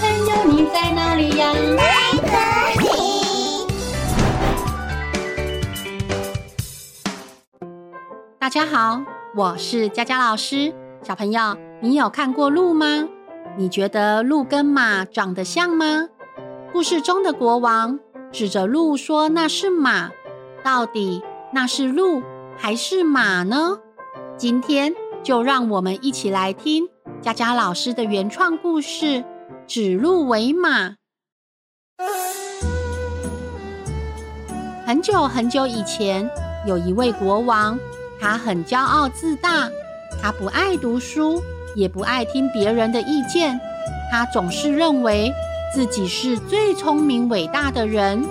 [0.00, 1.52] 朋友，你在哪里呀？
[8.38, 9.02] 大家好，
[9.36, 10.74] 我是佳佳老师。
[11.02, 13.08] 小朋友，你有看过鹿吗？
[13.56, 16.08] 你觉得鹿跟马长得像吗？
[16.72, 18.00] 故事中的国王
[18.32, 20.10] 指着鹿说：“那是马。”
[20.64, 21.22] 到底
[21.52, 22.22] 那是鹿
[22.56, 23.78] 还是马呢？
[24.36, 26.88] 今天就让我们一起来听
[27.20, 29.06] 佳佳老师的原创故事
[29.66, 30.90] 《指鹿为马》。
[34.86, 36.28] 很久很久以前，
[36.66, 37.78] 有一位国王。
[38.20, 39.68] 他很骄傲自大，
[40.22, 41.42] 他不爱读书，
[41.74, 43.58] 也不爱听别人的意见。
[44.10, 45.32] 他总是认为
[45.74, 48.24] 自己是最聪明伟大的人。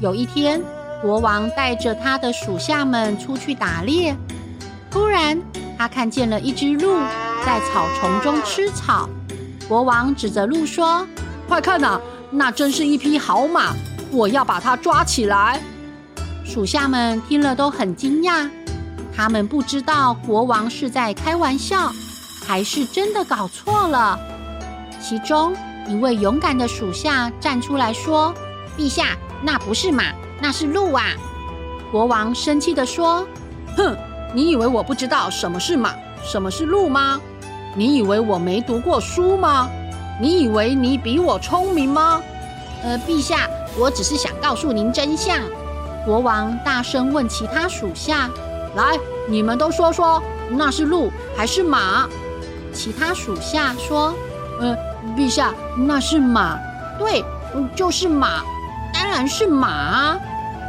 [0.00, 0.62] 有一天，
[1.02, 4.16] 国王带着他的属下们出去打猎，
[4.90, 5.40] 突然
[5.76, 7.00] 他看见了一只鹿
[7.44, 9.08] 在草丛中吃草。
[9.70, 11.06] 国王指着鹿说
[11.46, 13.72] ：“快看呐，那真是一匹好马，
[14.10, 15.60] 我要把它抓起来。”
[16.44, 18.50] 属下们听了都很惊讶。
[19.14, 21.92] 他们不知道国王是在开玩笑，
[22.44, 24.18] 还是真的搞错了。
[25.00, 25.54] 其中
[25.86, 28.34] 一位勇敢的属下站出来说
[28.76, 30.02] ：“陛下，那不是马，
[30.42, 31.04] 那是鹿啊！”
[31.92, 33.24] 国王生气地说
[33.78, 33.96] ：“哼，
[34.34, 37.20] 你以为我不知道什么是马，什么是鹿吗？
[37.74, 39.68] 你以为我没读过书吗？
[40.20, 42.20] 你以为你比我聪明吗？”
[42.82, 45.38] 呃，陛下，我只是想告诉您真相。
[46.04, 48.28] 国王大声问其他属下。
[48.74, 52.08] 来，你们都说说，那是鹿还是马？
[52.72, 54.14] 其他属下说
[54.60, 54.76] ：“呃，
[55.16, 56.58] 陛下，那是马。
[56.98, 57.24] 对，
[57.74, 58.42] 就是马，
[58.94, 60.16] 当然是马。”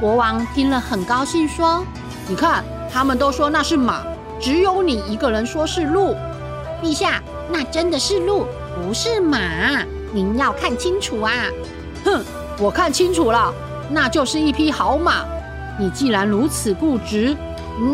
[0.00, 1.84] 国王听了很高兴，说
[2.26, 4.02] ：“你看，他们都说那是马，
[4.40, 6.16] 只有你一个人说是鹿。
[6.82, 9.38] 陛下，那真的是鹿，不是马。
[10.12, 11.32] 您要看清楚啊！”
[12.04, 12.22] 哼，
[12.58, 13.54] 我看清楚了，
[13.88, 15.24] 那就是一匹好马。
[15.78, 17.36] 你既然如此固执。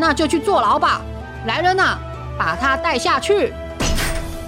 [0.01, 1.01] 那就去坐牢吧！
[1.47, 1.97] 来人呐，
[2.37, 3.53] 把他带下去。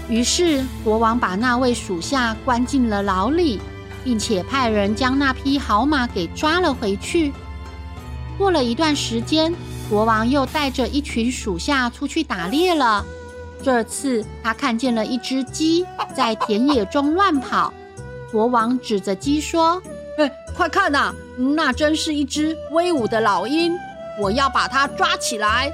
[0.08, 3.60] 于是国王把那位属下关进了牢里，
[4.02, 7.32] 并且派人将那匹好马给抓了回去。
[8.36, 9.54] 过了一段时间，
[9.88, 13.06] 国王又带着一群属下出去打猎了。
[13.62, 15.84] 这次他看见了一只鸡
[16.14, 17.72] 在田野中乱跑。
[18.32, 19.82] 国王指着鸡说
[20.18, 21.14] ：“哎，快看呐，
[21.56, 23.72] 那真是一只威武的老鹰。”
[24.20, 25.72] 我要把它抓起来！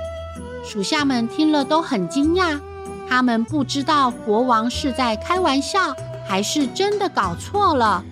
[0.65, 2.61] 属下们听了都很惊讶，
[3.09, 5.95] 他们不知道国王是在开玩笑，
[6.29, 8.05] 还是真的搞错了。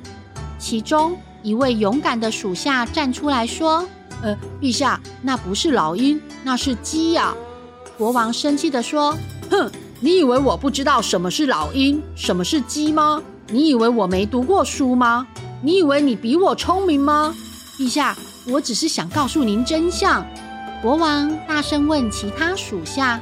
[0.59, 3.87] 其中一位勇敢的属下站出来说
[4.23, 7.33] ：“呃，陛下，那不是老鹰，那是鸡呀！”
[7.97, 9.17] 国王生气地说
[9.54, 9.70] ：“哼，
[10.00, 13.22] 你以为我不知道什么是老鹰，什么是鸡吗？
[13.48, 15.26] 你以为我没读过书吗？
[15.62, 17.34] 你以为你比我聪明吗？
[17.78, 18.16] 陛下。”
[18.47, 20.22] 我只是想告诉您真相。
[20.82, 23.19] 国王大声问其他属下：“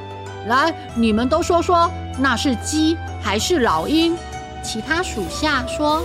[0.51, 1.89] 来，你们都说说，
[2.19, 4.17] 那是鸡还是老鹰？”
[4.65, 6.03] 其他属下说：“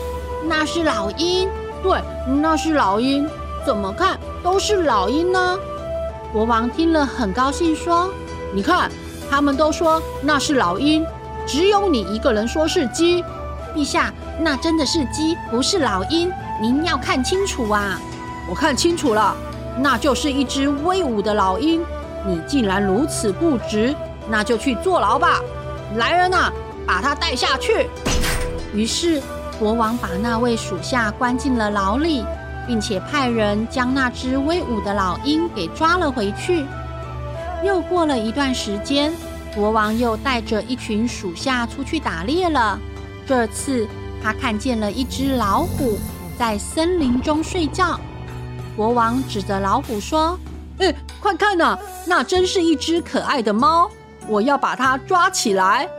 [0.48, 1.50] 那是老鹰。”
[1.82, 2.00] 对，
[2.40, 3.28] 那是老鹰。
[3.66, 5.58] 怎么看都是老鹰呢？
[6.32, 8.12] 国王听了很高兴，说
[8.54, 8.92] ：“你看，
[9.30, 11.06] 他们都说那是老鹰，
[11.46, 13.24] 只有你一个人说是鸡。
[13.76, 16.32] 陛下，那真的是鸡，不是老鹰。
[16.60, 18.00] 您要看清楚啊！”
[18.50, 19.36] 我看清楚了，
[19.78, 21.84] 那就是一只威武的老鹰。
[22.26, 23.94] 你竟然如此固执，
[24.30, 25.40] 那就去坐牢吧！
[25.98, 26.52] 来人呐，
[26.86, 27.88] 把他带下去。
[28.74, 29.22] 于是
[29.60, 32.26] 国王把那位属下关进了牢里，
[32.66, 36.66] 并且派人将那只威武的老鹰给抓了回去。
[37.64, 39.12] 又过了一段时间，
[39.56, 42.80] 国王又带着一群属下出去打猎了。
[43.26, 43.88] 这次
[44.24, 45.98] 他看见了一只老虎
[46.38, 48.00] 在森林中睡觉。
[48.76, 50.40] 国王指着老虎说
[50.80, 53.90] ：“哎，快看呐，那真是一只可爱的猫！
[54.28, 55.90] 我要把它抓起来。”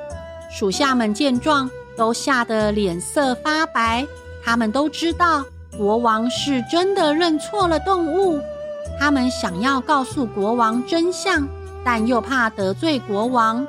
[0.51, 4.07] 属下们见状，都吓得脸色发白。
[4.45, 5.45] 他们都知道
[5.77, 8.41] 国王是真的认错了动物。
[8.99, 11.47] 他们想要告诉国王真相，
[11.85, 13.67] 但又怕得罪国王。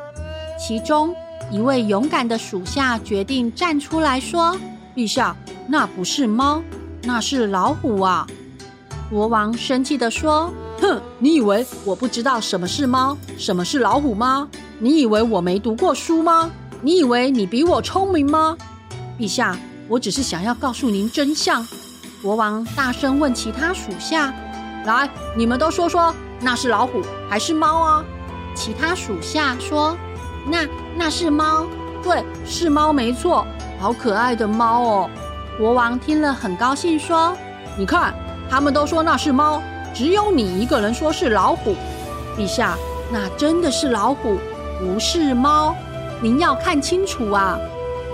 [0.58, 1.16] 其中
[1.52, 4.58] 一位勇敢的属下决定站出来说
[4.96, 5.36] ：“陛下，
[5.68, 6.62] 那不是猫，
[7.04, 8.28] 那是老虎啊！”
[9.10, 14.48] 国王生气地说：“哼，你以为我不知道什么是猫，什么是老虎吗？
[14.80, 16.50] 你以为我没读过书吗？
[16.82, 18.58] 你以为你比我聪明吗？
[19.18, 21.66] 陛下，我只是想要告诉您真相。”
[22.22, 24.34] 国王大声问其他属下
[24.86, 28.04] ：“来，你们都说说，那是老虎还是猫啊？”
[28.56, 29.96] 其他属下说
[30.46, 31.66] ：“那那是猫，
[32.04, 33.46] 对，是猫没错。
[33.80, 35.10] 好可爱的猫哦！
[35.58, 37.34] 国王听了很高兴，说
[37.78, 38.14] ：“你看，
[38.50, 39.62] 他们都说那是猫，
[39.94, 41.76] 只有你一个人说是老虎。
[42.38, 42.76] 陛下，
[43.12, 44.38] 那真的是老虎，
[44.80, 45.76] 不是猫。
[46.22, 47.58] 您要看清楚啊！”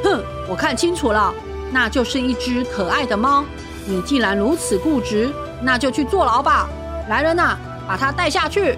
[0.03, 1.33] 哼，我看清楚了，
[1.71, 3.43] 那就是一只可爱的猫。
[3.87, 5.31] 你既然如此固执，
[5.65, 6.69] 那就去坐牢吧。
[7.09, 7.57] 来人呐，
[7.87, 8.77] 把他带下去。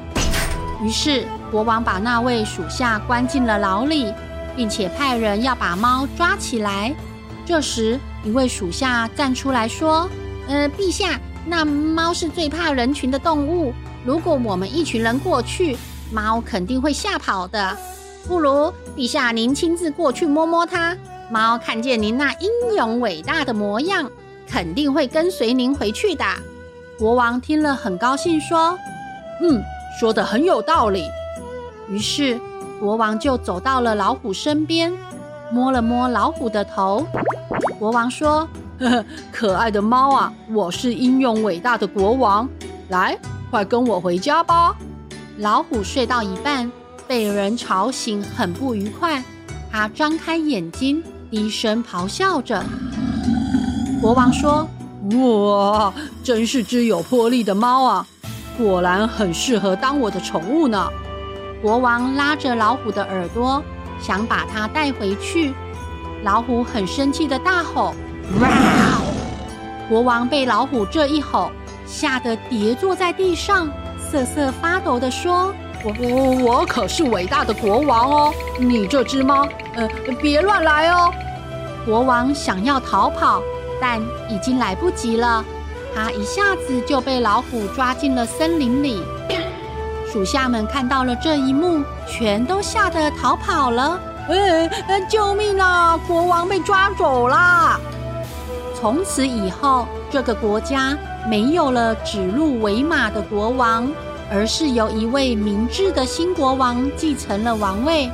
[0.81, 4.13] 于是国王把那位属下关进了牢里，
[4.55, 6.95] 并且派人要把猫抓起来。
[7.45, 10.09] 这时，一位属下站出来说
[10.47, 13.73] ：“呃，陛下，那猫是最怕人群的动物。
[14.05, 15.77] 如果我们一群人过去，
[16.11, 17.77] 猫肯定会吓跑的。
[18.27, 20.95] 不如陛下您亲自过去摸摸它，
[21.31, 24.09] 猫看见您那英勇伟大的模样，
[24.49, 26.25] 肯定会跟随您回去的。”
[26.99, 28.77] 国王听了很高兴，说
[29.41, 29.61] ：“嗯，
[29.99, 31.05] 说的很有道理。”
[31.87, 32.39] 于是
[32.79, 34.91] 国王就走到了老虎身边，
[35.51, 37.05] 摸了摸老虎的头。
[37.77, 38.47] 国王说
[38.79, 42.49] ：“呵呵，可爱的猫啊，我是英勇伟大的国王，
[42.89, 43.15] 来，
[43.51, 44.75] 快跟我回家吧。”
[45.37, 46.71] 老虎睡到一半，
[47.07, 49.23] 被人吵醒，很不愉快。
[49.71, 52.63] 他张开眼睛，低声咆哮着。
[54.01, 54.67] 国王说
[55.15, 55.93] ：“哇，
[56.23, 58.05] 真是只有魄力的猫啊！
[58.57, 60.87] 果然很适合当我的宠物呢。”
[61.61, 63.63] 国王拉着老虎的耳朵，
[64.01, 65.53] 想把它带回去。
[66.23, 67.93] 老虎很生气的大吼
[68.41, 68.49] ：“哇！”
[69.89, 71.51] 国王被老虎这一吼，
[71.85, 73.69] 吓得跌坐在地上，
[74.11, 75.53] 瑟瑟发抖地说
[75.85, 78.33] ：“我我我可是伟大的国王哦！
[78.59, 79.87] 你这只猫，呃，
[80.21, 81.13] 别乱来哦！”
[81.85, 83.41] 国王想要逃跑，
[83.81, 85.43] 但已经来不及了。
[85.95, 89.01] 他一下子就被老虎抓进了森林里。
[90.11, 93.99] 属下们看到了这一幕，全都吓得逃跑了。
[94.29, 94.69] 哎，
[95.09, 95.97] 救命啊！
[96.07, 97.79] 国王被抓走了。
[98.75, 100.97] 从此以后，这个国家
[101.29, 103.89] 没有了指鹿为马的国王，
[104.31, 108.09] 而是由一位明智的新国王继承了王位。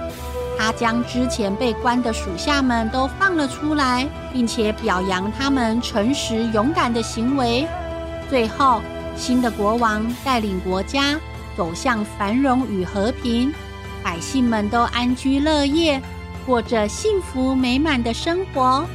[0.58, 7.68] 他将之前被关的属下们都放了出来，并且表扬他们诚实勇敢的行为。
[8.30, 8.82] 最后，
[9.16, 11.20] 新的国王带领国家
[11.58, 13.54] 走向繁荣与和平。
[14.04, 16.02] 百姓们都安居乐业，
[16.46, 18.86] 过着幸福美满的生活。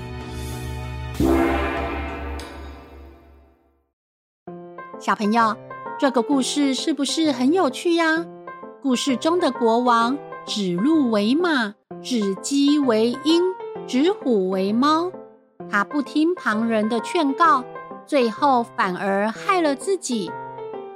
[4.99, 5.57] 小朋友，
[5.99, 8.25] 这个故事是不是很有趣呀？
[8.83, 10.17] 故事中的国王
[10.49, 13.43] 指鹿为马，指鸡为鹰，
[13.87, 15.13] 指虎为猫。
[15.71, 17.63] 他不听旁人的劝告，
[18.07, 20.33] 最后反而害了自己。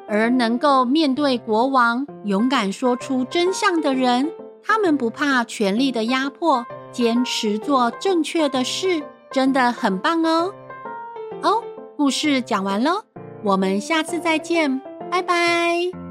[0.08, 4.32] 而能够面对国王，勇敢说出真相的人，
[4.64, 10.54] 他们不怕权力的压迫，坚持做正确的事，真的很棒哦！
[11.42, 11.62] 哦，
[11.94, 13.02] 故事讲完喽，
[13.44, 16.01] 我们下次再见，拜拜。